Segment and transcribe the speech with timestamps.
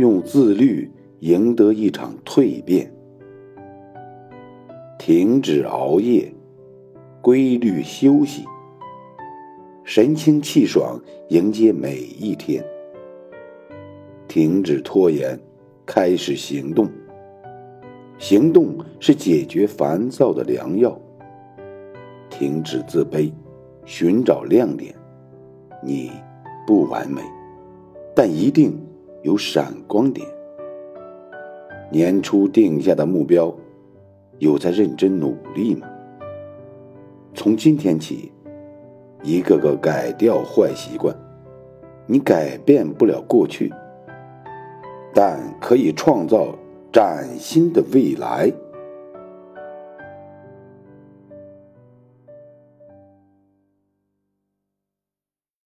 [0.00, 2.90] 用自律赢得一场蜕变。
[4.98, 6.32] 停止熬夜，
[7.20, 8.42] 规律休息，
[9.84, 12.64] 神清气爽迎接每一天。
[14.26, 15.38] 停止拖延，
[15.84, 16.88] 开始行动。
[18.16, 20.98] 行动是解决烦躁的良药。
[22.30, 23.30] 停止自卑，
[23.84, 24.94] 寻找亮点。
[25.84, 26.10] 你
[26.66, 27.20] 不完美，
[28.16, 28.74] 但一定
[29.22, 30.26] 有闪光点。
[31.90, 33.54] 年初定下的目标，
[34.38, 35.88] 有在认真努力吗？
[37.34, 38.32] 从今天起，
[39.22, 41.14] 一个个改掉坏习惯。
[42.06, 43.72] 你改变不了过去，
[45.14, 46.54] 但可以创造
[46.92, 48.52] 崭新的未来。